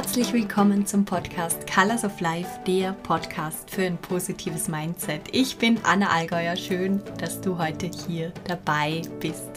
[0.00, 5.22] Herzlich willkommen zum Podcast Colors of Life, der Podcast für ein positives Mindset.
[5.32, 6.54] Ich bin Anna Allgäuer.
[6.54, 9.50] Schön, dass du heute hier dabei bist.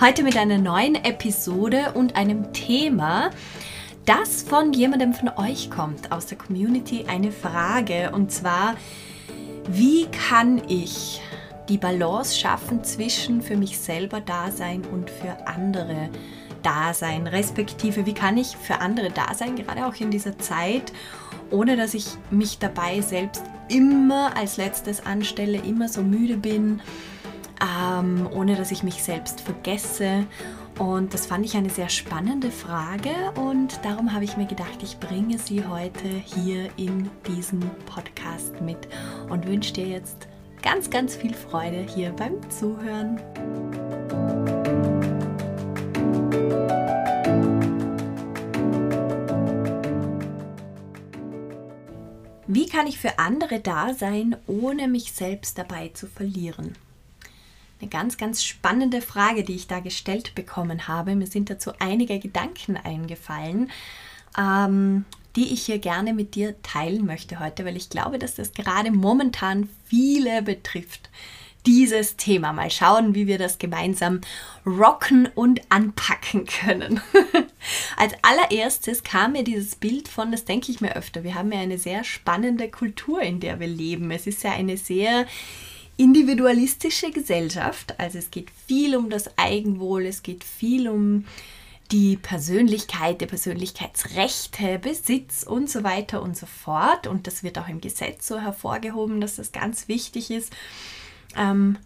[0.00, 3.30] Heute mit einer neuen Episode und einem Thema,
[4.06, 8.12] das von jemandem von euch kommt, aus der Community, eine Frage.
[8.12, 8.76] Und zwar,
[9.66, 11.20] wie kann ich
[11.68, 16.08] die Balance schaffen zwischen für mich selber da sein und für andere
[16.62, 20.92] da sein, respektive wie kann ich für andere da sein, gerade auch in dieser Zeit,
[21.50, 26.80] ohne dass ich mich dabei selbst immer als letztes anstelle, immer so müde bin,
[27.60, 30.26] ähm, ohne dass ich mich selbst vergesse.
[30.78, 35.00] Und das fand ich eine sehr spannende Frage und darum habe ich mir gedacht, ich
[35.00, 38.88] bringe sie heute hier in diesen Podcast mit
[39.28, 40.28] und wünsche dir jetzt
[40.62, 43.20] ganz, ganz viel Freude hier beim Zuhören.
[52.50, 56.74] Wie kann ich für andere da sein, ohne mich selbst dabei zu verlieren?
[57.80, 61.14] Eine ganz, ganz spannende Frage, die ich da gestellt bekommen habe.
[61.14, 63.70] Mir sind dazu einige Gedanken eingefallen,
[64.36, 65.04] ähm,
[65.36, 68.90] die ich hier gerne mit dir teilen möchte heute, weil ich glaube, dass das gerade
[68.90, 71.10] momentan viele betrifft
[71.66, 72.52] dieses Thema.
[72.52, 74.20] Mal schauen, wie wir das gemeinsam
[74.64, 77.00] rocken und anpacken können.
[77.96, 81.60] Als allererstes kam mir dieses Bild von, das denke ich mir öfter, wir haben ja
[81.60, 84.10] eine sehr spannende Kultur, in der wir leben.
[84.10, 85.26] Es ist ja eine sehr
[85.96, 87.98] individualistische Gesellschaft.
[87.98, 91.24] Also es geht viel um das Eigenwohl, es geht viel um
[91.90, 97.06] die Persönlichkeit, die Persönlichkeitsrechte, Besitz und so weiter und so fort.
[97.06, 100.52] Und das wird auch im Gesetz so hervorgehoben, dass das ganz wichtig ist.
[101.36, 101.76] Ähm,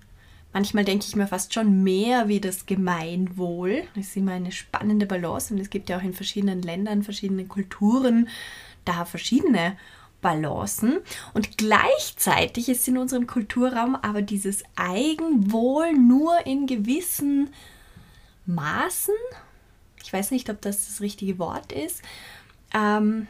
[0.53, 3.85] manchmal denke ich mir fast schon mehr wie das Gemeinwohl.
[3.95, 7.45] Das ist immer eine spannende Balance und es gibt ja auch in verschiedenen Ländern, verschiedene
[7.45, 8.29] Kulturen
[8.85, 9.77] da verschiedene
[10.21, 10.99] Balancen.
[11.35, 17.51] Und gleichzeitig ist in unserem Kulturraum aber dieses Eigenwohl nur in gewissen
[18.47, 19.15] Maßen,
[20.03, 22.03] ich weiß nicht, ob das das richtige Wort ist,
[22.75, 23.27] ähm,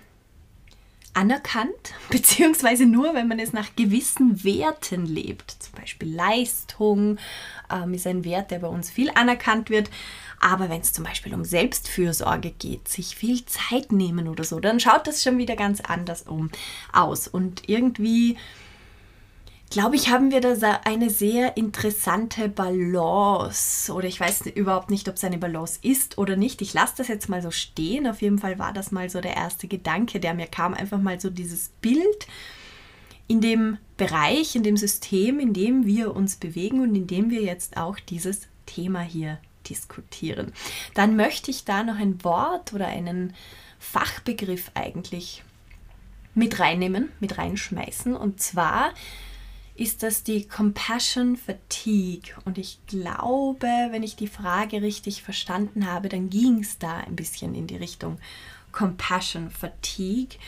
[1.15, 5.51] anerkannt, beziehungsweise nur, wenn man es nach gewissen Werten lebt.
[5.51, 7.19] Zum Beispiel Leistung
[7.71, 9.91] ähm, ist ein Wert, der bei uns viel anerkannt wird.
[10.41, 14.81] Aber wenn es zum Beispiel um Selbstfürsorge geht, sich viel Zeit nehmen oder so, dann
[14.81, 16.51] schaut das schon wieder ganz anders um,
[16.93, 17.29] aus.
[17.29, 18.37] Und irgendwie
[19.73, 23.91] glaube ich, haben wir da eine sehr interessante Balance.
[23.91, 26.61] Oder ich weiß überhaupt nicht, ob es eine Balance ist oder nicht.
[26.61, 28.07] Ich lasse das jetzt mal so stehen.
[28.07, 30.75] Auf jeden Fall war das mal so der erste Gedanke, der mir kam.
[30.75, 32.27] Einfach mal so dieses Bild
[33.29, 37.41] in dem Bereich, in dem System, in dem wir uns bewegen und in dem wir
[37.41, 39.39] jetzt auch dieses Thema hier
[39.71, 40.53] diskutieren.
[40.93, 43.33] Dann möchte ich da noch ein Wort oder einen
[43.79, 45.43] Fachbegriff eigentlich
[46.35, 48.15] mit reinnehmen, mit reinschmeißen.
[48.15, 48.93] Und zwar
[49.75, 52.35] ist das die Compassion Fatigue.
[52.45, 57.17] Und ich glaube, wenn ich die Frage richtig verstanden habe, dann ging es da ein
[57.17, 58.19] bisschen in die Richtung
[58.71, 60.39] Compassion Fatigue.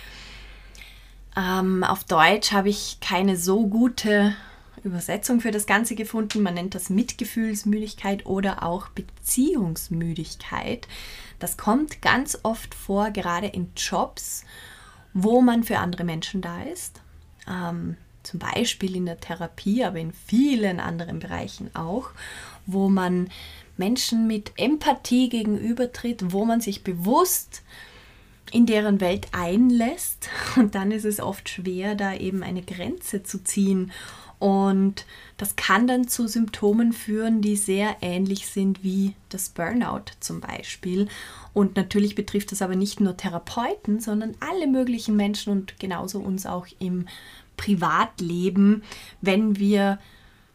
[1.36, 4.36] Ähm, auf Deutsch habe ich keine so gute
[4.84, 6.42] Übersetzung für das Ganze gefunden.
[6.42, 10.86] Man nennt das Mitgefühlsmüdigkeit oder auch Beziehungsmüdigkeit.
[11.38, 14.44] Das kommt ganz oft vor, gerade in Jobs,
[15.14, 17.00] wo man für andere Menschen da ist.
[17.48, 22.10] Ähm, zum Beispiel in der Therapie, aber in vielen anderen Bereichen auch,
[22.66, 23.28] wo man
[23.76, 27.62] Menschen mit Empathie gegenübertritt, wo man sich bewusst
[28.52, 30.28] in deren Welt einlässt.
[30.56, 33.90] Und dann ist es oft schwer, da eben eine Grenze zu ziehen.
[34.38, 35.06] Und
[35.36, 41.08] das kann dann zu Symptomen führen, die sehr ähnlich sind wie das Burnout zum Beispiel.
[41.52, 46.46] Und natürlich betrifft das aber nicht nur Therapeuten, sondern alle möglichen Menschen und genauso uns
[46.46, 47.06] auch im
[47.56, 48.82] Privatleben,
[49.20, 49.98] wenn wir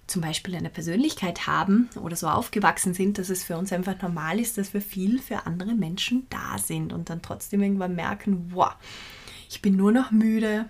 [0.10, 4.40] zum Beispiel eine Persönlichkeit haben oder so aufgewachsen sind, dass es für uns einfach normal
[4.40, 8.74] ist, dass wir viel für andere Menschen da sind und dann trotzdem irgendwann merken, wow,
[9.52, 10.66] ich bin nur noch müde,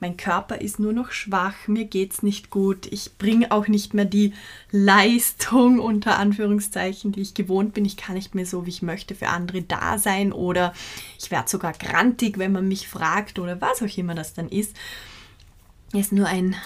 [0.00, 3.94] mein Körper ist nur noch schwach, mir geht es nicht gut, ich bringe auch nicht
[3.94, 4.34] mehr die
[4.70, 9.14] Leistung unter Anführungszeichen, die ich gewohnt bin, ich kann nicht mehr so, wie ich möchte,
[9.14, 10.74] für andere da sein oder
[11.18, 14.76] ich werde sogar grantig, wenn man mich fragt oder was auch immer das dann ist
[15.92, 16.56] ist nur ein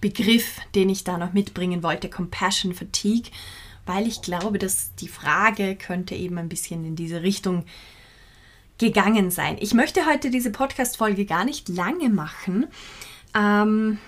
[0.00, 3.30] Begriff, den ich da noch mitbringen wollte, Compassion Fatigue,
[3.86, 7.64] weil ich glaube, dass die Frage könnte eben ein bisschen in diese Richtung
[8.78, 9.56] gegangen sein.
[9.60, 12.66] Ich möchte heute diese Podcast-Folge gar nicht lange machen.
[13.34, 13.98] Ähm,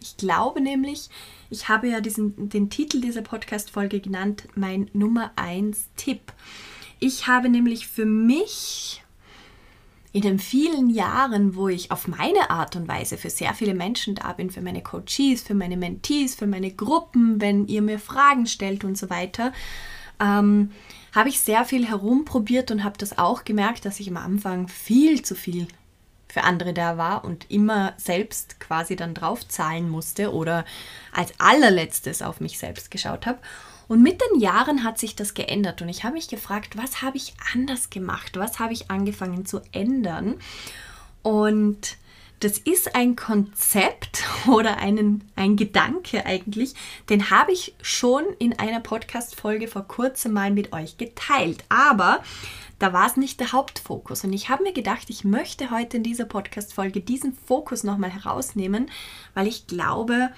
[0.00, 1.10] ich glaube nämlich,
[1.50, 6.32] ich habe ja diesen, den Titel dieser Podcast-Folge genannt, mein Nummer 1 Tipp.
[7.00, 9.02] Ich habe nämlich für mich
[10.12, 14.16] in den vielen Jahren, wo ich auf meine Art und Weise für sehr viele Menschen
[14.16, 18.46] da bin, für meine Coaches, für meine Mentees, für meine Gruppen, wenn ihr mir Fragen
[18.46, 19.52] stellt und so weiter,
[20.20, 20.72] ähm,
[21.14, 25.22] habe ich sehr viel herumprobiert und habe das auch gemerkt, dass ich am Anfang viel
[25.22, 25.68] zu viel
[26.28, 30.64] für andere da war und immer selbst quasi dann drauf zahlen musste oder
[31.12, 33.38] als allerletztes auf mich selbst geschaut habe.
[33.90, 37.16] Und mit den Jahren hat sich das geändert und ich habe mich gefragt, was habe
[37.16, 38.36] ich anders gemacht?
[38.36, 40.36] Was habe ich angefangen zu ändern?
[41.22, 41.96] Und
[42.38, 46.74] das ist ein Konzept oder einen, ein Gedanke eigentlich,
[47.08, 51.64] den habe ich schon in einer Podcast-Folge vor kurzem mal mit euch geteilt.
[51.68, 52.22] Aber
[52.78, 54.22] da war es nicht der Hauptfokus.
[54.22, 58.88] Und ich habe mir gedacht, ich möchte heute in dieser Podcast-Folge diesen Fokus nochmal herausnehmen,
[59.34, 60.30] weil ich glaube,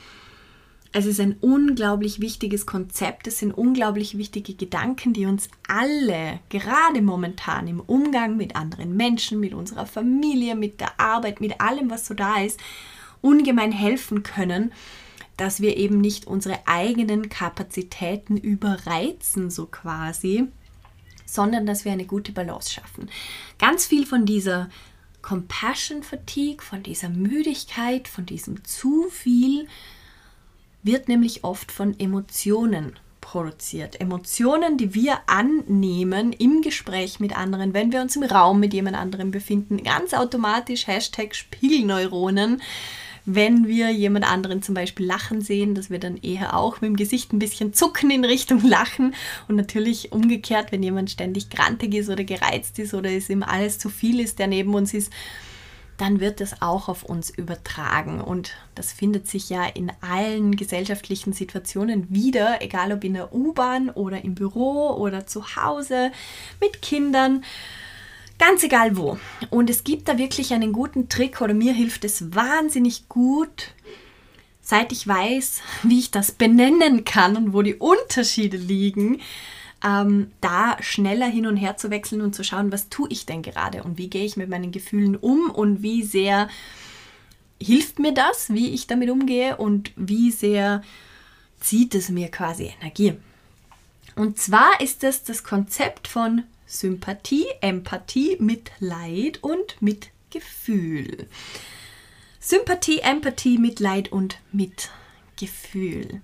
[0.92, 7.00] es ist ein unglaublich wichtiges Konzept, es sind unglaublich wichtige Gedanken, die uns alle, gerade
[7.00, 12.06] momentan im Umgang mit anderen Menschen, mit unserer Familie, mit der Arbeit, mit allem, was
[12.06, 12.60] so da ist,
[13.22, 14.72] ungemein helfen können,
[15.38, 20.48] dass wir eben nicht unsere eigenen Kapazitäten überreizen, so quasi,
[21.24, 23.08] sondern dass wir eine gute Balance schaffen.
[23.58, 24.68] Ganz viel von dieser
[25.22, 29.68] Compassion Fatigue, von dieser Müdigkeit, von diesem zu viel,
[30.82, 34.00] wird nämlich oft von Emotionen produziert.
[34.00, 38.96] Emotionen, die wir annehmen im Gespräch mit anderen, wenn wir uns im Raum mit jemand
[38.96, 42.60] anderem befinden, ganz automatisch Hashtag Spiegelneuronen.
[43.24, 46.96] Wenn wir jemand anderen zum Beispiel lachen sehen, dass wir dann eher auch mit dem
[46.96, 49.14] Gesicht ein bisschen zucken in Richtung Lachen.
[49.46, 53.78] Und natürlich umgekehrt, wenn jemand ständig grantig ist oder gereizt ist oder es ihm alles
[53.78, 55.12] zu viel ist, der neben uns ist,
[55.98, 58.20] dann wird es auch auf uns übertragen.
[58.20, 63.90] Und das findet sich ja in allen gesellschaftlichen Situationen wieder, egal ob in der U-Bahn
[63.90, 66.10] oder im Büro oder zu Hause
[66.60, 67.44] mit Kindern.
[68.38, 69.18] Ganz egal wo.
[69.50, 73.74] Und es gibt da wirklich einen guten Trick oder mir hilft es wahnsinnig gut,
[74.60, 79.20] seit ich weiß, wie ich das benennen kann und wo die Unterschiede liegen,
[79.84, 83.42] ähm, da schneller hin und her zu wechseln und zu schauen, was tue ich denn
[83.42, 86.48] gerade und wie gehe ich mit meinen Gefühlen um und wie sehr
[87.60, 90.82] hilft mir das, wie ich damit umgehe und wie sehr
[91.60, 93.14] zieht es mir quasi Energie.
[94.14, 101.28] Und zwar ist es das Konzept von Sympathie, Empathie, Mitleid und Mitgefühl.
[102.40, 106.20] Sympathie, Empathie, Mitleid und Mitgefühl.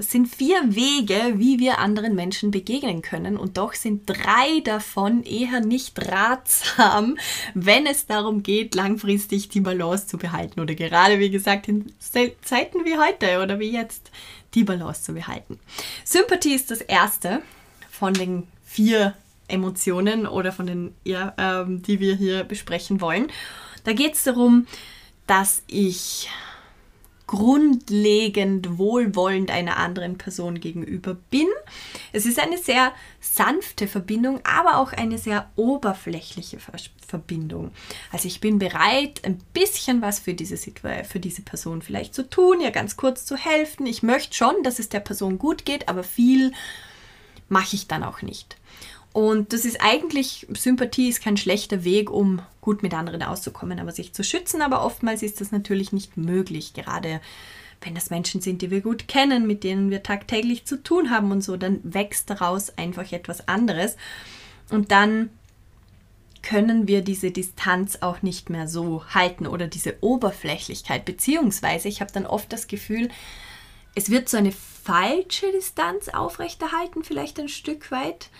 [0.00, 5.24] Das sind vier Wege, wie wir anderen Menschen begegnen können und doch sind drei davon
[5.24, 7.18] eher nicht ratsam,
[7.54, 12.86] wenn es darum geht, langfristig die Balance zu behalten oder gerade, wie gesagt, in Zeiten
[12.86, 14.10] wie heute oder wie jetzt
[14.54, 15.60] die Balance zu behalten.
[16.02, 17.42] Sympathie ist das erste
[17.90, 19.14] von den vier
[19.48, 23.30] Emotionen oder von den, ja, ähm, die wir hier besprechen wollen.
[23.84, 24.66] Da geht es darum,
[25.26, 26.30] dass ich
[27.30, 31.46] grundlegend wohlwollend einer anderen Person gegenüber bin.
[32.12, 36.58] Es ist eine sehr sanfte Verbindung, aber auch eine sehr oberflächliche
[37.06, 37.70] Verbindung.
[38.10, 42.60] Also ich bin bereit, ein bisschen was für diese, für diese Person vielleicht zu tun,
[42.60, 43.86] ihr ganz kurz zu helfen.
[43.86, 46.52] Ich möchte schon, dass es der Person gut geht, aber viel
[47.48, 48.56] mache ich dann auch nicht.
[49.12, 53.90] Und das ist eigentlich, Sympathie ist kein schlechter Weg, um gut mit anderen auszukommen, aber
[53.90, 54.62] sich zu schützen.
[54.62, 57.20] Aber oftmals ist das natürlich nicht möglich, gerade
[57.80, 61.32] wenn das Menschen sind, die wir gut kennen, mit denen wir tagtäglich zu tun haben
[61.32, 63.96] und so, dann wächst daraus einfach etwas anderes.
[64.70, 65.30] Und dann
[66.42, 72.12] können wir diese Distanz auch nicht mehr so halten oder diese Oberflächlichkeit, beziehungsweise ich habe
[72.12, 73.08] dann oft das Gefühl,
[73.94, 78.30] es wird so eine falsche Distanz aufrechterhalten, vielleicht ein Stück weit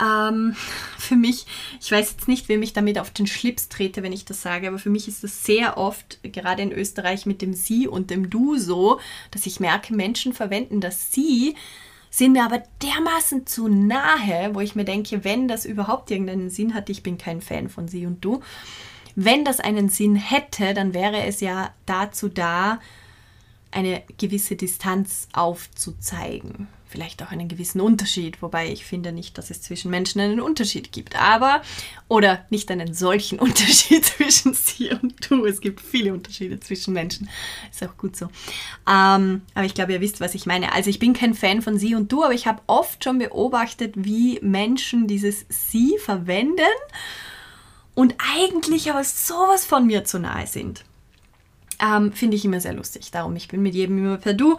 [0.00, 0.56] ähm,
[0.98, 1.46] für mich,
[1.80, 4.68] ich weiß jetzt nicht, wem ich damit auf den Schlips trete, wenn ich das sage,
[4.68, 8.30] aber für mich ist das sehr oft, gerade in Österreich mit dem Sie und dem
[8.30, 11.54] Du so, dass ich merke, Menschen verwenden das Sie,
[12.10, 16.74] sind mir aber dermaßen zu nahe, wo ich mir denke, wenn das überhaupt irgendeinen Sinn
[16.74, 18.40] hat, ich bin kein Fan von Sie und Du.
[19.16, 22.80] Wenn das einen Sinn hätte, dann wäre es ja dazu da,
[23.72, 29.60] eine gewisse Distanz aufzuzeigen vielleicht auch einen gewissen Unterschied, wobei ich finde nicht, dass es
[29.60, 31.60] zwischen Menschen einen Unterschied gibt, aber
[32.06, 35.44] oder nicht einen solchen Unterschied zwischen sie und du.
[35.44, 37.28] Es gibt viele Unterschiede zwischen Menschen,
[37.68, 38.26] ist auch gut so.
[38.88, 40.72] Ähm, aber ich glaube, ihr wisst, was ich meine.
[40.72, 43.94] Also ich bin kein Fan von sie und du, aber ich habe oft schon beobachtet,
[43.96, 46.62] wie Menschen dieses sie verwenden
[47.96, 50.84] und eigentlich aber sowas von mir zu nahe sind.
[51.84, 53.10] Ähm, finde ich immer sehr lustig.
[53.10, 54.58] Darum, ich bin mit jedem immer per Du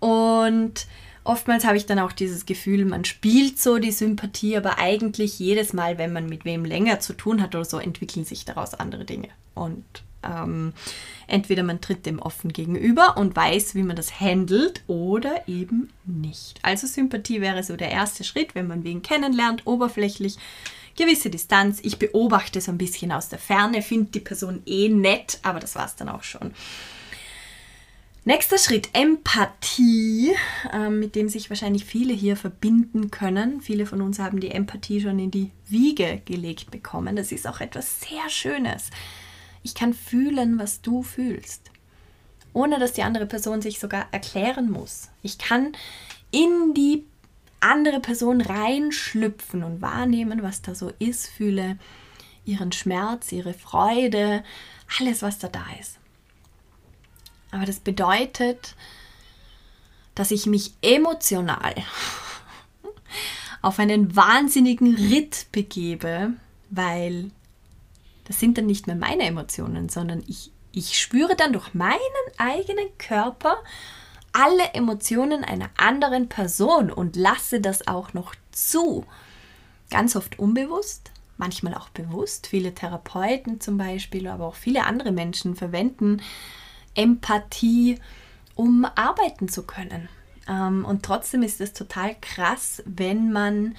[0.00, 0.88] und
[1.26, 5.72] Oftmals habe ich dann auch dieses Gefühl, man spielt so die Sympathie, aber eigentlich jedes
[5.72, 9.04] Mal, wenn man mit wem länger zu tun hat oder so, entwickeln sich daraus andere
[9.04, 9.28] Dinge.
[9.54, 9.84] Und
[10.22, 10.72] ähm,
[11.26, 16.60] entweder man tritt dem offen gegenüber und weiß, wie man das handelt oder eben nicht.
[16.62, 20.36] Also Sympathie wäre so der erste Schritt, wenn man wen kennenlernt, oberflächlich,
[20.96, 21.80] gewisse Distanz.
[21.82, 25.74] Ich beobachte so ein bisschen aus der Ferne, finde die Person eh nett, aber das
[25.74, 26.52] war es dann auch schon.
[28.28, 30.34] Nächster Schritt, Empathie,
[30.72, 33.60] äh, mit dem sich wahrscheinlich viele hier verbinden können.
[33.60, 37.14] Viele von uns haben die Empathie schon in die Wiege gelegt bekommen.
[37.14, 38.90] Das ist auch etwas sehr Schönes.
[39.62, 41.70] Ich kann fühlen, was du fühlst,
[42.52, 45.08] ohne dass die andere Person sich sogar erklären muss.
[45.22, 45.76] Ich kann
[46.32, 47.04] in die
[47.60, 51.78] andere Person reinschlüpfen und wahrnehmen, was da so ist, fühle
[52.44, 54.42] ihren Schmerz, ihre Freude,
[54.98, 56.00] alles, was da da ist.
[57.56, 58.74] Aber das bedeutet,
[60.14, 61.74] dass ich mich emotional
[63.62, 66.34] auf einen wahnsinnigen Ritt begebe,
[66.68, 67.30] weil
[68.24, 71.96] das sind dann nicht mehr meine Emotionen, sondern ich, ich spüre dann durch meinen
[72.36, 73.56] eigenen Körper
[74.32, 79.06] alle Emotionen einer anderen Person und lasse das auch noch zu.
[79.88, 82.48] Ganz oft unbewusst, manchmal auch bewusst.
[82.48, 86.20] Viele Therapeuten zum Beispiel, aber auch viele andere Menschen verwenden
[86.96, 87.98] Empathie,
[88.54, 90.08] um arbeiten zu können.
[90.48, 93.76] Ähm, und trotzdem ist es total krass, wenn man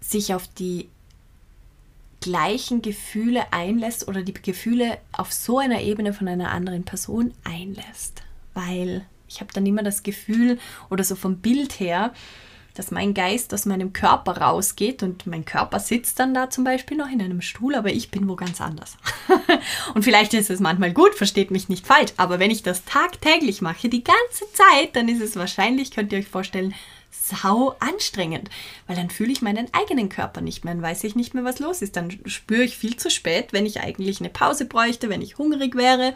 [0.00, 0.88] sich auf die
[2.20, 8.22] gleichen Gefühle einlässt oder die Gefühle auf so einer Ebene von einer anderen Person einlässt.
[8.54, 10.58] Weil ich habe dann immer das Gefühl
[10.90, 12.12] oder so vom Bild her,
[12.78, 16.96] dass mein Geist aus meinem Körper rausgeht und mein Körper sitzt dann da zum Beispiel
[16.96, 18.96] noch in einem Stuhl, aber ich bin wo ganz anders.
[19.94, 23.62] und vielleicht ist es manchmal gut, versteht mich nicht falsch, aber wenn ich das tagtäglich
[23.62, 26.74] mache, die ganze Zeit, dann ist es wahrscheinlich, könnt ihr euch vorstellen,
[27.10, 28.50] sau anstrengend,
[28.86, 31.58] weil dann fühle ich meinen eigenen Körper nicht mehr, dann weiß ich nicht mehr, was
[31.58, 31.96] los ist.
[31.96, 35.74] Dann spüre ich viel zu spät, wenn ich eigentlich eine Pause bräuchte, wenn ich hungrig
[35.74, 36.14] wäre,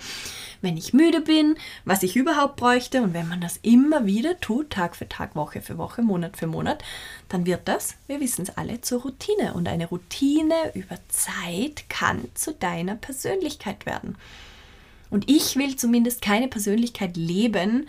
[0.60, 3.02] wenn ich müde bin, was ich überhaupt bräuchte.
[3.02, 6.46] Und wenn man das immer wieder tut, Tag für Tag, Woche für Woche, Monat für
[6.46, 6.82] Monat,
[7.28, 9.54] dann wird das, wir wissen es alle, zur Routine.
[9.54, 14.16] Und eine Routine über Zeit kann zu deiner Persönlichkeit werden.
[15.10, 17.88] Und ich will zumindest keine Persönlichkeit leben,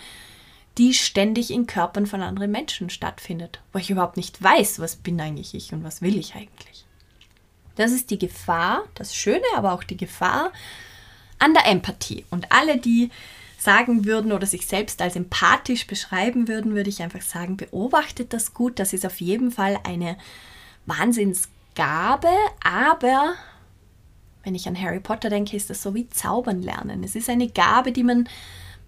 [0.78, 5.20] die ständig in Körpern von anderen Menschen stattfindet, wo ich überhaupt nicht weiß, was bin
[5.20, 6.86] eigentlich ich und was will ich eigentlich.
[7.76, 10.52] Das ist die Gefahr, das Schöne, aber auch die Gefahr
[11.40, 12.26] an der Empathie.
[12.30, 13.10] Und alle, die
[13.58, 18.54] sagen würden oder sich selbst als empathisch beschreiben würden, würde ich einfach sagen, beobachtet das
[18.54, 18.80] gut.
[18.80, 20.18] Das ist auf jeden Fall eine
[20.86, 22.30] Wahnsinnsgabe,
[22.64, 23.36] aber
[24.44, 27.04] wenn ich an Harry Potter denke, ist das so wie Zaubern lernen.
[27.04, 28.28] Es ist eine Gabe, die man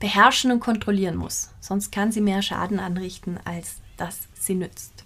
[0.04, 1.50] beherrschen und kontrollieren muss.
[1.62, 5.06] Sonst kann sie mehr Schaden anrichten, als dass sie nützt.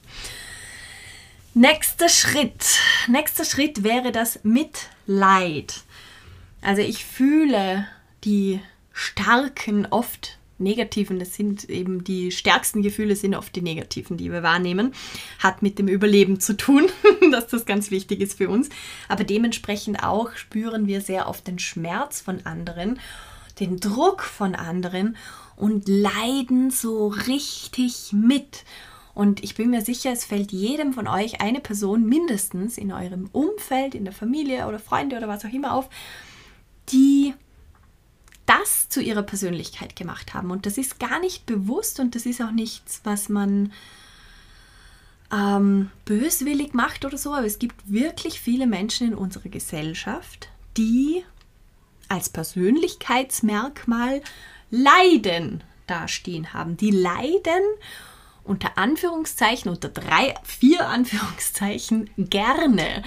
[1.53, 2.79] Nächster Schritt.
[3.07, 5.83] Nächster Schritt wäre das Mitleid.
[6.63, 7.87] Also ich fühle
[8.23, 8.59] die
[8.91, 14.41] starken, oft negativen, das sind eben die stärksten Gefühle, sind oft die negativen, die wir
[14.41, 14.95] wahrnehmen,
[15.37, 16.87] hat mit dem Überleben zu tun,
[17.31, 18.69] dass das ganz wichtig ist für uns.
[19.09, 22.99] Aber dementsprechend auch spüren wir sehr oft den Schmerz von anderen
[23.59, 25.15] den Druck von anderen
[25.55, 28.63] und leiden so richtig mit.
[29.13, 33.29] Und ich bin mir sicher, es fällt jedem von euch eine Person mindestens in eurem
[33.31, 35.89] Umfeld, in der Familie oder Freunde oder was auch immer auf,
[36.89, 37.33] die
[38.45, 40.51] das zu ihrer Persönlichkeit gemacht haben.
[40.51, 43.73] Und das ist gar nicht bewusst und das ist auch nichts, was man
[45.31, 47.33] ähm, böswillig macht oder so.
[47.33, 50.47] Aber es gibt wirklich viele Menschen in unserer Gesellschaft,
[50.77, 51.23] die
[52.09, 54.21] als Persönlichkeitsmerkmal
[54.69, 56.77] Leiden dastehen haben.
[56.77, 57.63] Die leiden
[58.43, 63.03] unter Anführungszeichen, unter drei, vier Anführungszeichen gerne,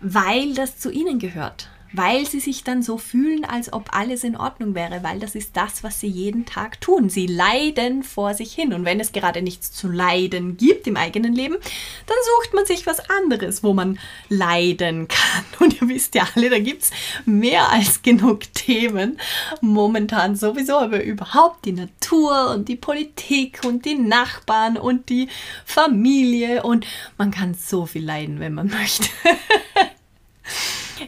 [0.00, 4.36] weil das zu ihnen gehört weil sie sich dann so fühlen, als ob alles in
[4.36, 7.08] Ordnung wäre, weil das ist das, was sie jeden Tag tun.
[7.08, 8.72] Sie leiden vor sich hin.
[8.72, 12.86] Und wenn es gerade nichts zu leiden gibt im eigenen Leben, dann sucht man sich
[12.86, 13.98] was anderes, wo man
[14.28, 15.44] leiden kann.
[15.60, 16.90] Und ihr wisst ja alle, da gibt es
[17.26, 19.18] mehr als genug Themen
[19.60, 25.28] momentan sowieso, aber überhaupt die Natur und die Politik und die Nachbarn und die
[25.64, 26.62] Familie.
[26.62, 26.86] Und
[27.18, 29.08] man kann so viel leiden, wenn man möchte.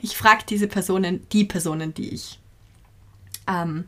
[0.03, 2.39] Ich frage diese Personen, die Personen, die ich
[3.49, 3.85] ähm,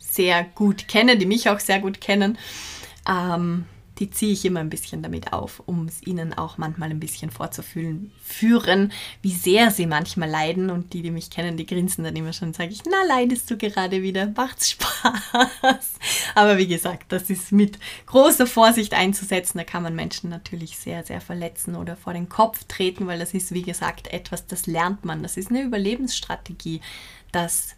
[0.00, 2.38] sehr gut kenne, die mich auch sehr gut kennen,
[3.08, 3.64] ähm,
[4.02, 7.30] die ziehe ich immer ein bisschen damit auf, um es ihnen auch manchmal ein bisschen
[7.30, 8.92] vorzufühlen, führen,
[9.22, 10.70] wie sehr sie manchmal leiden.
[10.70, 13.48] Und die, die mich kennen, die grinsen dann immer schon und sage ich, na, leidest
[13.48, 14.32] du gerade wieder?
[14.36, 15.94] Macht's Spaß.
[16.34, 19.58] Aber wie gesagt, das ist mit großer Vorsicht einzusetzen.
[19.58, 23.34] Da kann man Menschen natürlich sehr, sehr verletzen oder vor den Kopf treten, weil das
[23.34, 25.22] ist, wie gesagt, etwas, das lernt man.
[25.22, 26.80] Das ist eine Überlebensstrategie.
[27.30, 27.76] Das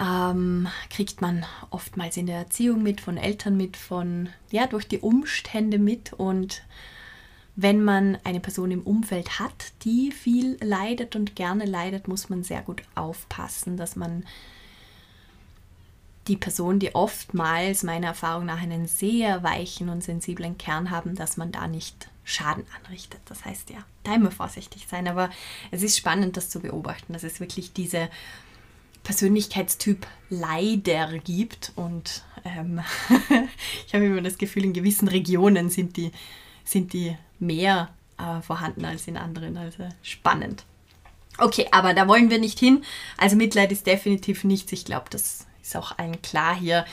[0.00, 4.98] ähm, kriegt man oftmals in der Erziehung mit, von Eltern mit, von, ja, durch die
[4.98, 6.62] Umstände mit und
[7.56, 12.42] wenn man eine Person im Umfeld hat, die viel leidet und gerne leidet, muss man
[12.42, 14.24] sehr gut aufpassen, dass man
[16.26, 21.36] die Person, die oftmals meiner Erfahrung nach einen sehr weichen und sensiblen Kern haben, dass
[21.36, 23.20] man da nicht Schaden anrichtet.
[23.26, 25.08] Das heißt ja, da immer vorsichtig sein.
[25.08, 25.28] Aber
[25.70, 28.08] es ist spannend, das zu beobachten, dass es wirklich diese
[29.02, 31.72] Persönlichkeitstyp leider gibt.
[31.76, 32.80] Und ähm,
[33.86, 36.12] ich habe immer das Gefühl, in gewissen Regionen sind die,
[36.64, 39.56] sind die mehr äh, vorhanden als in anderen.
[39.56, 40.64] Also spannend.
[41.38, 42.84] Okay, aber da wollen wir nicht hin.
[43.16, 44.72] Also Mitleid ist definitiv nichts.
[44.72, 46.84] Ich glaube, das ist auch allen klar hier,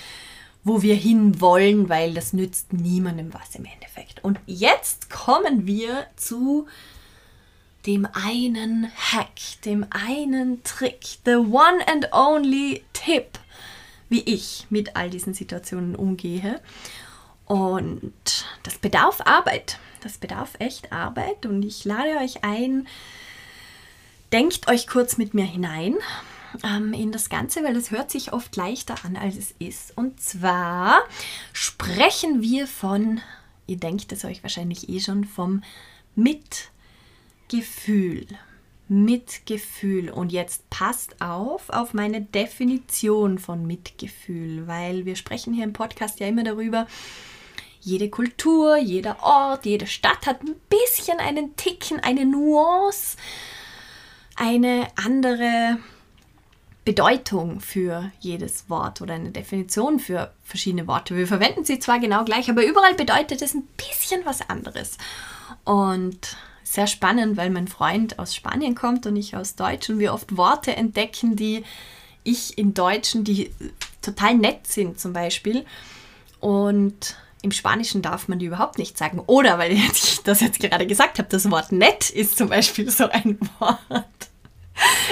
[0.63, 4.23] wo wir hin wollen, weil das nützt niemandem was im Endeffekt.
[4.23, 6.67] Und jetzt kommen wir zu
[7.87, 13.39] dem einen Hack, dem einen Trick, the one and only Tipp,
[14.09, 16.59] wie ich mit all diesen Situationen umgehe.
[17.45, 19.79] Und das bedarf Arbeit.
[20.01, 21.45] Das bedarf echt Arbeit.
[21.45, 22.87] Und ich lade euch ein,
[24.33, 25.95] denkt euch kurz mit mir hinein
[26.63, 29.97] ähm, in das Ganze, weil es hört sich oft leichter an, als es ist.
[29.97, 30.99] Und zwar
[31.53, 33.21] sprechen wir von,
[33.65, 35.63] ihr denkt es euch wahrscheinlich eh schon, vom
[36.15, 36.69] Mit
[37.49, 38.27] Gefühl.
[38.89, 40.09] Mitgefühl.
[40.09, 46.19] Und jetzt passt auf auf meine Definition von Mitgefühl, weil wir sprechen hier im Podcast
[46.19, 46.87] ja immer darüber,
[47.81, 53.17] jede Kultur, jeder Ort, jede Stadt hat ein bisschen einen Ticken, eine Nuance,
[54.35, 55.77] eine andere
[56.83, 61.15] Bedeutung für jedes Wort oder eine Definition für verschiedene Worte.
[61.17, 64.97] Wir verwenden sie zwar genau gleich, aber überall bedeutet es ein bisschen was anderes.
[65.65, 66.37] Und
[66.73, 70.35] sehr spannend, weil mein Freund aus Spanien kommt und ich aus Deutsch und wir oft
[70.35, 71.63] Worte entdecken, die
[72.23, 73.51] ich in Deutschen, die
[74.01, 75.65] total nett sind zum Beispiel.
[76.39, 79.21] Und im Spanischen darf man die überhaupt nicht sagen.
[79.27, 83.09] Oder, weil ich das jetzt gerade gesagt habe, das Wort nett ist zum Beispiel so
[83.09, 84.05] ein Wort.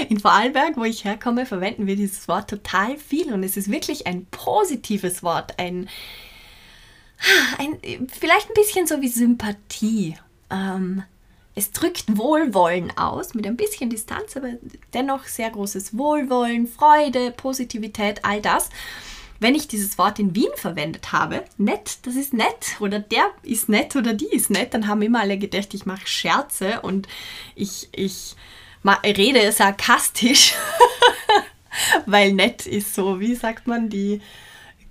[0.09, 4.05] In Vorarlberg, wo ich herkomme, verwenden wir dieses Wort total viel und es ist wirklich
[4.05, 5.89] ein positives Wort, ein,
[7.57, 10.17] ein vielleicht ein bisschen so wie Sympathie.
[10.51, 11.03] Ähm,
[11.55, 14.49] es drückt Wohlwollen aus, mit ein bisschen Distanz, aber
[14.93, 18.69] dennoch sehr großes Wohlwollen, Freude, Positivität, all das.
[19.39, 23.69] Wenn ich dieses Wort in Wien verwendet habe, nett, das ist nett, oder der ist
[23.69, 27.07] nett oder die ist nett, dann haben immer alle gedacht, ich mache Scherze und
[27.55, 28.35] ich, ich
[28.85, 30.55] rede sarkastisch,
[32.05, 34.21] weil nett ist so, wie sagt man, die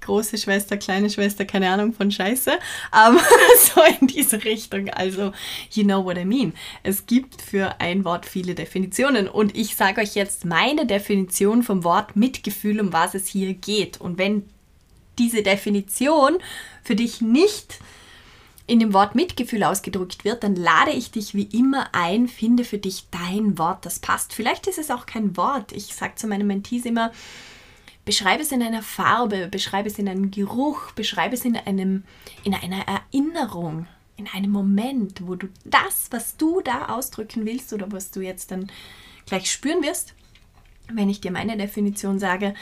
[0.05, 2.53] große Schwester, kleine Schwester, keine Ahnung von Scheiße.
[2.95, 3.19] Um,
[3.59, 4.89] so in diese Richtung.
[4.91, 5.33] Also,
[5.73, 6.53] you know what I mean.
[6.83, 11.83] Es gibt für ein Wort viele Definitionen und ich sage euch jetzt meine Definition vom
[11.83, 14.01] Wort Mitgefühl, um was es hier geht.
[14.01, 14.49] Und wenn
[15.19, 16.39] diese Definition
[16.83, 17.79] für dich nicht
[18.67, 22.79] in dem Wort Mitgefühl ausgedrückt wird, dann lade ich dich wie immer ein, finde für
[22.79, 24.33] dich dein Wort, das passt.
[24.33, 25.73] Vielleicht ist es auch kein Wort.
[25.73, 27.13] Ich sage zu meinen Mentees immer,
[28.05, 32.05] Beschreibe es in einer Farbe, beschreibe es in einem Geruch, beschreibe es in, einem,
[32.43, 33.87] in einer Erinnerung,
[34.17, 38.51] in einem Moment, wo du das, was du da ausdrücken willst oder was du jetzt
[38.51, 38.71] dann
[39.27, 40.15] gleich spüren wirst,
[40.93, 42.55] wenn ich dir meine Definition sage,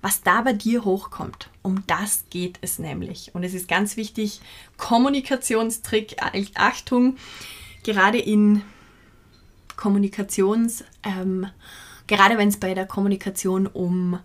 [0.00, 1.50] was da bei dir hochkommt.
[1.62, 3.34] Um das geht es nämlich.
[3.34, 4.40] Und es ist ganz wichtig,
[4.76, 6.16] Kommunikationstrick,
[6.54, 7.16] Achtung,
[7.82, 8.62] gerade in
[9.76, 11.46] Kommunikations, ähm,
[12.06, 14.18] gerade wenn es bei der Kommunikation um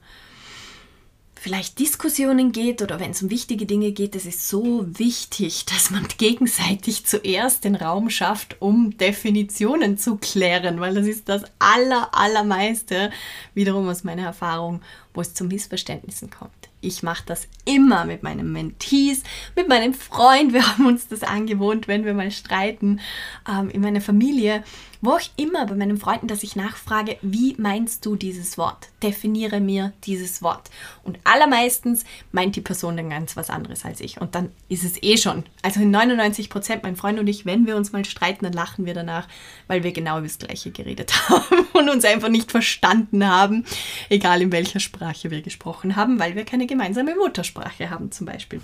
[1.43, 5.91] vielleicht Diskussionen geht oder wenn es um wichtige Dinge geht, es ist so wichtig, dass
[5.91, 12.07] man gegenseitig zuerst den Raum schafft, um Definitionen zu klären, weil das ist das aller,
[12.13, 13.11] allermeiste,
[13.53, 14.81] wiederum aus meiner Erfahrung,
[15.13, 16.53] wo es zu Missverständnissen kommt.
[16.79, 19.23] Ich mache das immer mit meinem Mentees,
[19.57, 20.53] mit meinem Freund.
[20.53, 23.01] Wir haben uns das angewohnt, wenn wir mal streiten,
[23.49, 24.63] ähm, in meiner Familie,
[25.03, 28.87] wo auch immer bei meinen Freunden, dass ich nachfrage, wie meinst du dieses Wort?
[29.03, 30.69] Definiere mir dieses Wort.
[31.03, 34.21] Und allermeistens meint die Person dann ganz was anderes als ich.
[34.21, 35.43] Und dann ist es eh schon.
[35.61, 38.85] Also in 99 Prozent, mein Freund und ich, wenn wir uns mal streiten, dann lachen
[38.85, 39.27] wir danach,
[39.67, 43.65] weil wir genau über das Gleiche geredet haben und uns einfach nicht verstanden haben,
[44.07, 48.61] egal in welcher Sprache wir gesprochen haben, weil wir keine gemeinsame Muttersprache haben zum Beispiel.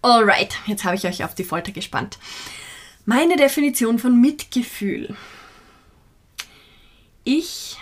[0.00, 2.18] Alright, jetzt habe ich euch auf die Folter gespannt.
[3.04, 5.16] Meine Definition von Mitgefühl.
[7.24, 7.76] Ich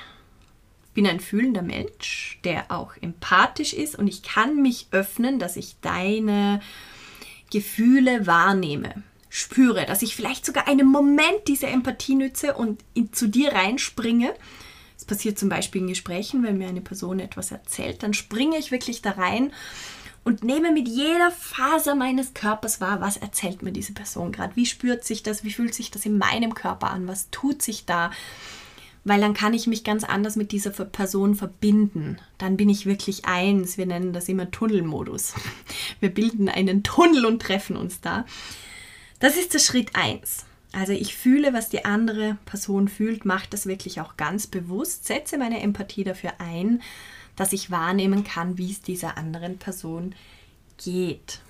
[0.94, 5.76] bin ein fühlender Mensch, der auch empathisch ist und ich kann mich öffnen, dass ich
[5.82, 6.60] deine
[7.52, 13.28] Gefühle wahrnehme, spüre, dass ich vielleicht sogar einen Moment diese Empathie nütze und in, zu
[13.28, 14.34] dir reinspringe.
[14.96, 18.70] Es passiert zum Beispiel in Gesprächen, wenn mir eine Person etwas erzählt, dann springe ich
[18.70, 19.52] wirklich da rein
[20.24, 24.66] und nehme mit jeder Faser meines Körpers wahr, was erzählt mir diese Person gerade, wie
[24.66, 28.10] spürt sich das, wie fühlt sich das in meinem Körper an, was tut sich da,
[29.04, 32.18] weil dann kann ich mich ganz anders mit dieser Person verbinden.
[32.36, 33.78] Dann bin ich wirklich eins.
[33.78, 35.34] Wir nennen das immer Tunnelmodus.
[36.00, 38.26] Wir bilden einen Tunnel und treffen uns da.
[39.18, 40.44] Das ist der Schritt eins.
[40.72, 45.36] Also ich fühle, was die andere Person fühlt, mache das wirklich auch ganz bewusst, setze
[45.36, 46.80] meine Empathie dafür ein
[47.36, 50.14] dass ich wahrnehmen kann, wie es dieser anderen Person
[50.82, 51.40] geht.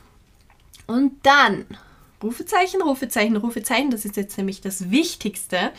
[0.86, 1.66] Und dann,
[2.22, 5.72] Rufezeichen, Rufezeichen, Rufezeichen, das ist jetzt nämlich das Wichtigste.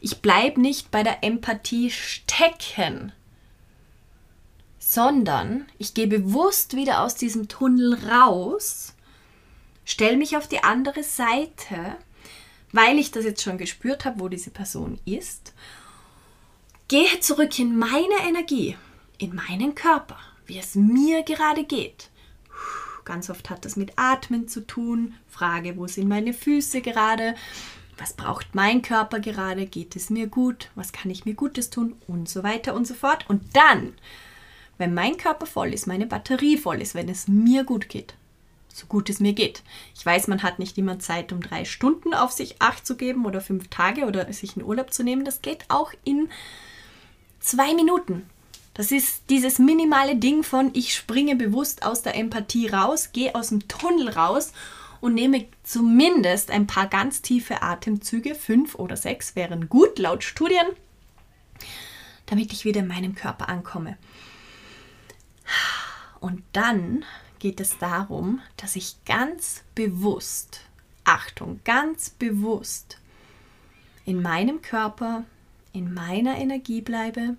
[0.00, 3.12] Ich bleibe nicht bei der Empathie stecken,
[4.78, 8.94] sondern ich gehe bewusst wieder aus diesem Tunnel raus,
[9.84, 11.96] stelle mich auf die andere Seite,
[12.72, 15.54] weil ich das jetzt schon gespürt habe, wo diese Person ist,
[16.88, 18.76] gehe zurück in meine Energie
[19.18, 22.10] in meinen Körper, wie es mir gerade geht.
[23.04, 25.14] Ganz oft hat das mit Atmen zu tun.
[25.28, 27.34] Frage, wo sind meine Füße gerade?
[27.98, 29.66] Was braucht mein Körper gerade?
[29.66, 30.70] Geht es mir gut?
[30.74, 31.94] Was kann ich mir Gutes tun?
[32.08, 33.28] Und so weiter und so fort.
[33.28, 33.94] Und dann,
[34.78, 38.14] wenn mein Körper voll ist, meine Batterie voll ist, wenn es mir gut geht,
[38.68, 39.62] so gut es mir geht.
[39.94, 43.26] Ich weiß, man hat nicht immer Zeit, um drei Stunden auf sich acht zu geben
[43.26, 45.24] oder fünf Tage oder sich in Urlaub zu nehmen.
[45.24, 46.28] Das geht auch in
[47.38, 48.28] zwei Minuten.
[48.74, 53.48] Das ist dieses minimale Ding von, ich springe bewusst aus der Empathie raus, gehe aus
[53.48, 54.52] dem Tunnel raus
[55.00, 60.66] und nehme zumindest ein paar ganz tiefe Atemzüge, fünf oder sechs wären gut laut Studien,
[62.26, 63.96] damit ich wieder in meinem Körper ankomme.
[66.18, 67.04] Und dann
[67.38, 70.62] geht es darum, dass ich ganz bewusst,
[71.04, 72.98] Achtung, ganz bewusst
[74.04, 75.24] in meinem Körper,
[75.72, 77.36] in meiner Energie bleibe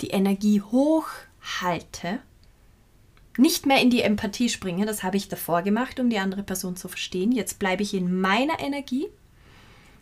[0.00, 2.20] die Energie hochhalte,
[3.38, 6.76] nicht mehr in die Empathie springe, das habe ich davor gemacht, um die andere Person
[6.76, 7.32] zu verstehen.
[7.32, 9.08] Jetzt bleibe ich in meiner Energie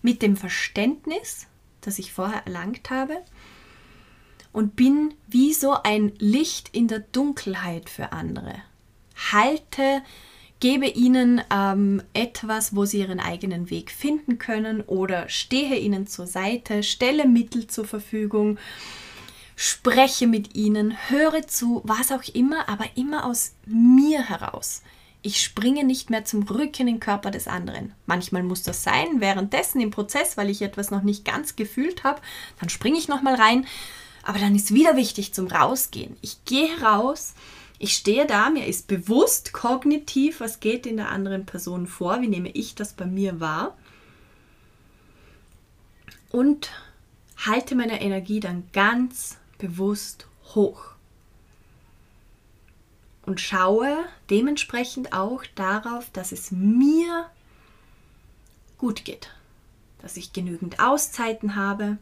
[0.03, 1.47] mit dem Verständnis,
[1.81, 3.23] das ich vorher erlangt habe
[4.53, 8.55] und bin wie so ein Licht in der Dunkelheit für andere.
[9.33, 10.03] Halte,
[10.61, 16.27] gebe ihnen ähm, etwas, wo sie ihren eigenen Weg finden können oder stehe ihnen zur
[16.27, 18.59] Seite, stelle Mittel zur Verfügung
[19.57, 24.83] spreche mit ihnen, höre zu, was auch immer, aber immer aus mir heraus.
[25.23, 27.95] Ich springe nicht mehr zum Rücken in den Körper des anderen.
[28.05, 32.21] Manchmal muss das sein, währenddessen im Prozess, weil ich etwas noch nicht ganz gefühlt habe,
[32.61, 33.67] dann springe ich nochmal rein.
[34.23, 36.17] Aber dann ist wieder wichtig zum Rausgehen.
[36.21, 37.35] Ich gehe raus,
[37.79, 42.29] ich stehe da, mir ist bewusst kognitiv, was geht in der anderen Person vor, wie
[42.29, 43.77] nehme ich das bei mir wahr.
[46.31, 46.71] Und
[47.47, 50.91] halte meine Energie dann ganz bewusst hoch.
[53.27, 53.97] Und schaue
[54.29, 57.27] dementsprechend auch darauf, dass es mir
[58.77, 59.31] gut geht,
[60.03, 61.97] dass ich genügend Auszeiten habe,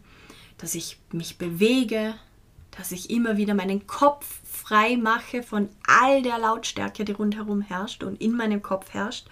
[0.58, 2.14] dass ich mich bewege,
[2.76, 8.02] dass ich immer wieder meinen Kopf frei mache von all der Lautstärke, die rundherum herrscht
[8.02, 9.26] und in meinem Kopf herrscht.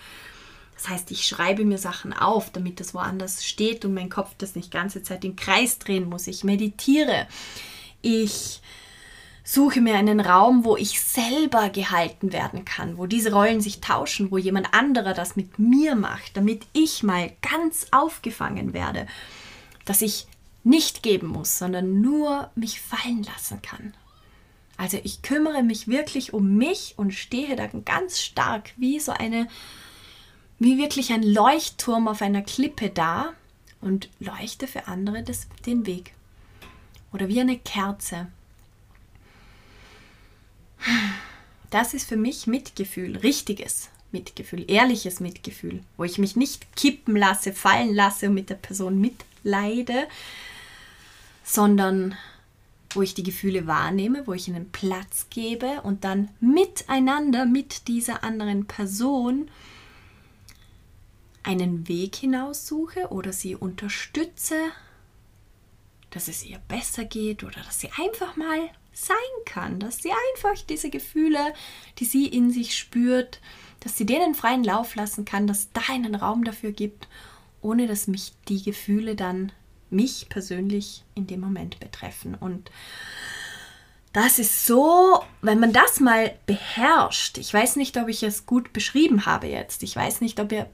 [0.74, 4.54] Das heißt, ich schreibe mir Sachen auf, damit das woanders steht und mein Kopf das
[4.54, 6.26] nicht ganze Zeit im Kreis drehen muss.
[6.26, 7.26] Ich meditiere.
[8.02, 8.60] Ich
[9.44, 14.30] suche mir einen Raum, wo ich selber gehalten werden kann, wo diese Rollen sich tauschen,
[14.30, 19.06] wo jemand anderer das mit mir macht, damit ich mal ganz aufgefangen werde,
[19.84, 20.26] dass ich
[20.62, 23.94] nicht geben muss, sondern nur mich fallen lassen kann.
[24.76, 29.48] Also ich kümmere mich wirklich um mich und stehe da ganz stark wie so eine,
[30.58, 33.32] wie wirklich ein Leuchtturm auf einer Klippe da
[33.80, 36.14] und leuchte für andere das, den Weg
[37.12, 38.29] oder wie eine Kerze.
[41.70, 47.53] Das ist für mich Mitgefühl, richtiges Mitgefühl, ehrliches Mitgefühl, wo ich mich nicht kippen lasse,
[47.53, 50.09] fallen lasse und mit der Person mitleide,
[51.44, 52.16] sondern
[52.92, 58.25] wo ich die Gefühle wahrnehme, wo ich ihnen Platz gebe und dann miteinander mit dieser
[58.25, 59.49] anderen Person
[61.42, 64.57] einen Weg hinaussuche oder sie unterstütze
[66.11, 70.62] dass es ihr besser geht oder dass sie einfach mal sein kann, dass sie einfach
[70.62, 71.55] diese Gefühle,
[71.99, 73.40] die sie in sich spürt,
[73.81, 77.09] dass sie denen freien Lauf lassen kann, dass da einen Raum dafür gibt,
[77.62, 79.53] ohne dass mich die Gefühle dann
[79.90, 82.35] mich persönlich in dem Moment betreffen.
[82.35, 82.70] Und
[84.12, 88.73] das ist so, wenn man das mal beherrscht, ich weiß nicht, ob ich es gut
[88.73, 90.68] beschrieben habe jetzt, ich weiß nicht, ob ihr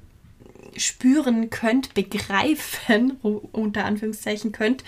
[0.77, 4.85] spüren könnt, begreifen, unter Anführungszeichen könnt,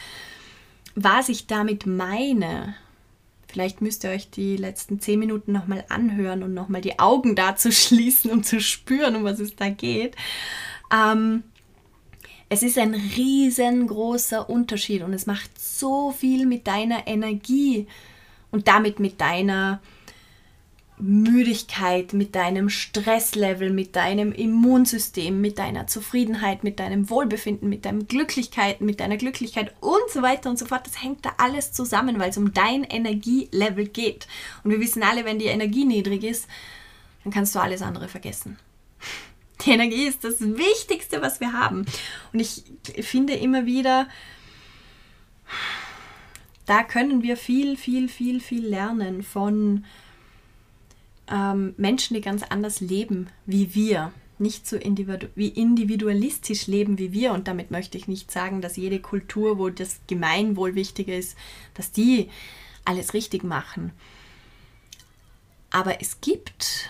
[1.05, 2.75] was ich damit meine.
[3.47, 7.71] Vielleicht müsst ihr euch die letzten zehn Minuten nochmal anhören und nochmal die Augen dazu
[7.73, 10.17] schließen, um zu spüren, um was es da geht.
[10.93, 11.45] Ähm,
[12.49, 17.87] es ist ein riesengroßer Unterschied und es macht so viel mit deiner Energie
[18.51, 19.81] und damit mit deiner
[21.01, 28.09] Müdigkeit, mit deinem Stresslevel, mit deinem Immunsystem, mit deiner Zufriedenheit, mit deinem Wohlbefinden, mit deinem
[28.09, 30.87] Glücklichkeit, mit deiner Glücklichkeit und so weiter und so fort.
[30.87, 34.27] Das hängt da alles zusammen, weil es um dein Energielevel geht.
[34.65, 36.49] Und wir wissen alle, wenn die Energie niedrig ist,
[37.25, 38.59] dann kannst du alles andere vergessen.
[39.65, 41.85] Die Energie ist das Wichtigste, was wir haben.
[42.33, 42.63] Und ich
[43.01, 44.07] finde immer wieder,
[46.65, 49.85] da können wir viel, viel, viel, viel lernen von
[51.31, 57.13] ähm, Menschen, die ganz anders leben wie wir, nicht so individu wie individualistisch leben wie
[57.13, 57.33] wir.
[57.33, 61.37] Und damit möchte ich nicht sagen, dass jede Kultur, wo das Gemeinwohl wichtiger ist,
[61.75, 62.29] dass die
[62.85, 63.93] alles richtig machen.
[65.71, 66.89] Aber es gibt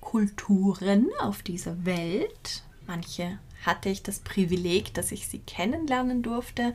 [0.00, 6.74] Kulturen auf dieser Welt, manche hatte ich das Privileg, dass ich sie kennenlernen durfte,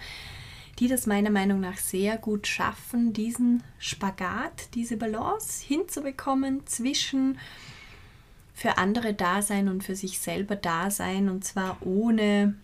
[0.80, 7.38] die das meiner Meinung nach sehr gut schaffen, diesen Spagat, diese Balance hinzubekommen zwischen
[8.54, 12.56] für andere da sein und für sich selber da sein und zwar ohne,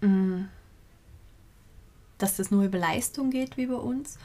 [0.00, 0.42] mm,
[2.18, 4.18] dass das nur über Leistung geht wie bei uns,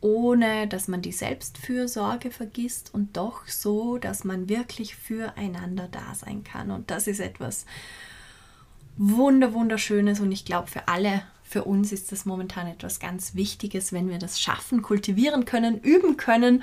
[0.00, 6.44] ohne dass man die Selbstfürsorge vergisst und doch so, dass man wirklich füreinander da sein
[6.44, 6.70] kann.
[6.70, 7.66] Und das ist etwas,
[8.98, 13.92] wunder, wunderschönes und ich glaube für alle, für uns ist das momentan etwas ganz Wichtiges,
[13.92, 16.62] wenn wir das schaffen, kultivieren können, üben können,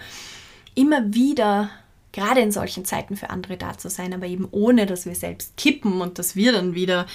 [0.75, 1.71] immer wieder
[2.11, 5.57] gerade in solchen Zeiten für andere da zu sein, aber eben ohne, dass wir selbst
[5.57, 7.07] kippen und dass wir dann wieder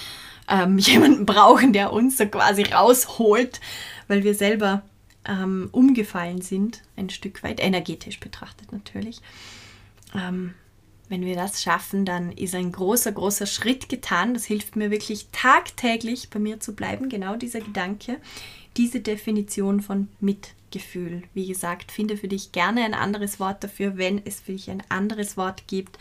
[0.47, 3.61] ähm, jemanden brauchen, der uns so quasi rausholt,
[4.07, 4.83] weil wir selber
[5.25, 9.21] ähm, umgefallen sind, ein Stück weit, energetisch betrachtet natürlich.
[10.15, 10.53] Ähm,
[11.11, 14.33] wenn wir das schaffen, dann ist ein großer, großer Schritt getan.
[14.33, 18.15] Das hilft mir wirklich tagtäglich bei mir zu bleiben, genau dieser Gedanke,
[18.77, 21.23] diese Definition von Mitgefühl.
[21.33, 24.81] Wie gesagt, finde für dich gerne ein anderes Wort dafür, wenn es für dich ein
[24.87, 25.99] anderes Wort gibt.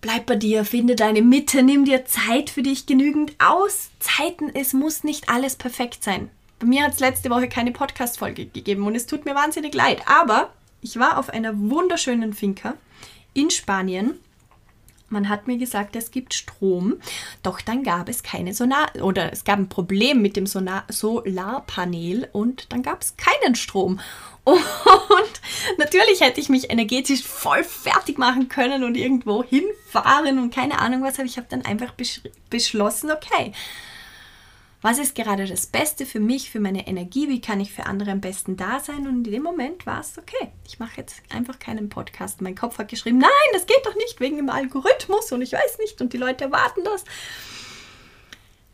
[0.00, 3.90] Bleib bei dir, finde deine Mitte, nimm dir Zeit für dich genügend aus.
[4.00, 6.30] Zeiten, es muss nicht alles perfekt sein.
[6.58, 10.08] Bei mir hat es letzte Woche keine Podcast-Folge gegeben und es tut mir wahnsinnig leid.
[10.08, 12.76] Aber ich war auf einer wunderschönen Finca
[13.34, 14.18] in Spanien.
[15.08, 16.94] Man hat mir gesagt, es gibt Strom,
[17.42, 22.30] doch dann gab es keine Sonar oder es gab ein Problem mit dem Sonar Solarpanel
[22.32, 24.00] und dann gab es keinen Strom.
[24.44, 24.58] Und
[25.78, 31.04] natürlich hätte ich mich energetisch voll fertig machen können und irgendwo hinfahren und keine Ahnung
[31.04, 31.94] was, aber ich habe dann einfach
[32.50, 33.52] beschlossen, okay,
[34.82, 38.10] was ist gerade das Beste für mich, für meine Energie, wie kann ich für andere
[38.10, 39.06] am besten da sein.
[39.06, 40.50] Und in dem Moment war es okay.
[40.66, 42.42] Ich mache jetzt einfach keinen Podcast.
[42.42, 45.78] Mein Kopf hat geschrieben, nein, das geht doch nicht wegen dem Algorithmus und ich weiß
[45.78, 47.04] nicht und die Leute erwarten das.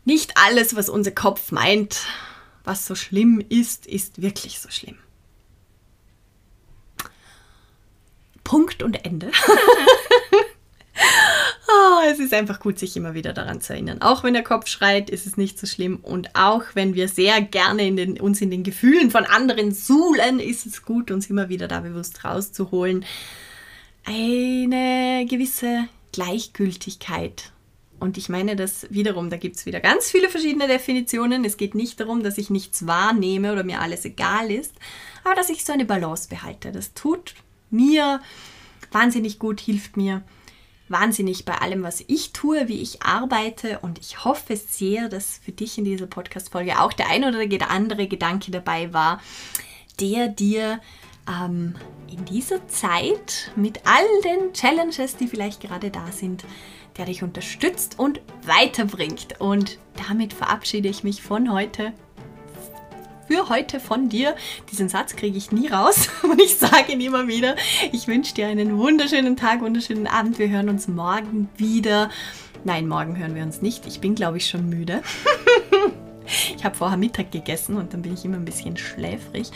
[0.03, 2.01] Nicht alles, was unser Kopf meint,
[2.63, 4.97] was so schlimm ist, ist wirklich so schlimm.
[8.43, 9.31] Punkt und Ende.
[11.71, 14.01] Oh, es ist einfach gut, sich immer wieder daran zu erinnern.
[14.01, 15.97] Auch wenn der Kopf schreit, ist es nicht so schlimm.
[15.97, 20.39] Und auch wenn wir sehr gerne in den, uns in den Gefühlen von anderen suhlen,
[20.39, 23.05] ist es gut, uns immer wieder da bewusst rauszuholen.
[24.03, 27.51] Eine gewisse Gleichgültigkeit.
[27.99, 31.45] Und ich meine das wiederum, da gibt es wieder ganz viele verschiedene Definitionen.
[31.45, 34.73] Es geht nicht darum, dass ich nichts wahrnehme oder mir alles egal ist,
[35.23, 36.71] aber dass ich so eine Balance behalte.
[36.71, 37.35] Das tut
[37.69, 38.21] mir
[38.91, 40.23] wahnsinnig gut, hilft mir
[40.89, 45.51] wahnsinnig bei allem, was ich tue, wie ich arbeite und ich hoffe sehr, dass für
[45.51, 49.21] dich in dieser Podcast-Folge auch der ein oder andere Gedanke dabei war,
[49.99, 50.79] der dir
[51.29, 51.75] ähm,
[52.11, 56.43] in dieser Zeit mit all den Challenges, die vielleicht gerade da sind,
[56.97, 59.39] der dich unterstützt und weiterbringt.
[59.39, 61.93] Und damit verabschiede ich mich von heute
[63.29, 64.35] für heute von dir.
[64.71, 67.55] Diesen Satz kriege ich nie raus und ich sage ihn immer wieder.
[67.91, 70.39] Ich wünsche dir einen wunderschönen Tag, wunderschönen Abend.
[70.39, 72.09] Wir hören uns morgen wieder.
[72.63, 73.85] Nein, morgen hören wir uns nicht.
[73.85, 75.03] Ich bin, glaube ich, schon müde.
[76.57, 79.51] ich habe vorher Mittag gegessen und dann bin ich immer ein bisschen schläfrig.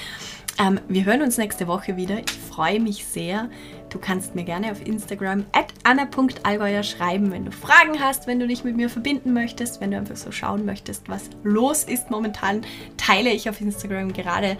[0.63, 2.19] Ähm, wir hören uns nächste Woche wieder.
[2.19, 3.49] Ich freue mich sehr.
[3.89, 8.47] Du kannst mir gerne auf Instagram at anna.allgäuer schreiben, wenn du Fragen hast, wenn du
[8.47, 12.61] dich mit mir verbinden möchtest, wenn du einfach so schauen möchtest, was los ist momentan,
[12.95, 14.57] teile ich auf Instagram gerade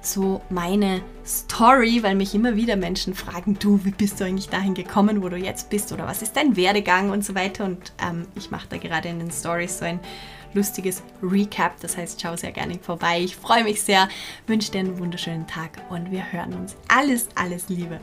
[0.00, 4.74] so meine Story, weil mich immer wieder Menschen fragen, du, wie bist du eigentlich dahin
[4.74, 7.64] gekommen, wo du jetzt bist oder was ist dein Werdegang und so weiter.
[7.64, 10.00] Und ähm, ich mache da gerade in den Stories so ein
[10.54, 11.80] lustiges Recap.
[11.80, 13.20] Das heißt, schau sehr gerne vorbei.
[13.20, 14.08] Ich freue mich sehr,
[14.46, 16.76] wünsche dir einen wunderschönen Tag und wir hören uns.
[16.88, 18.00] Alles, alles Liebe.